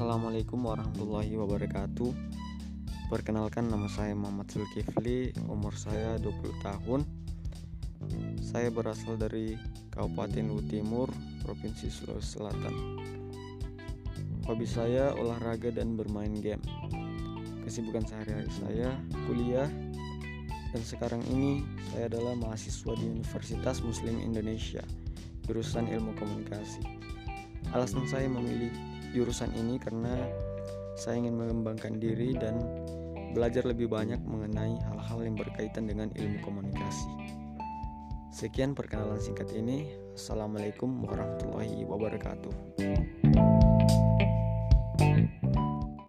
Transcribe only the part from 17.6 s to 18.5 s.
Kesibukan sehari-hari